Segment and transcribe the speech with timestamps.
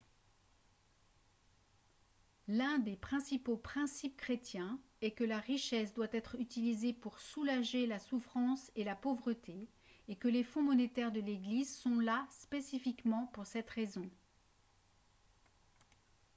[2.47, 7.99] l'un des principaux principes chrétiens est que la richesse doit être utilisée pour soulager la
[7.99, 9.67] souffrance et la pauvreté
[10.07, 14.09] et que les fonds monétaires de l'église sont là spécifiquement pour cette raison